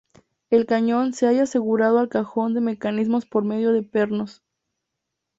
El 0.49 0.65
cañón 0.65 1.13
se 1.13 1.27
halla 1.27 1.43
asegurado 1.43 1.99
al 1.99 2.09
cajón 2.09 2.55
de 2.55 2.61
mecanismos 2.61 3.27
por 3.27 3.43
medio 3.43 3.71
de 3.71 3.83
pernos. 3.83 4.41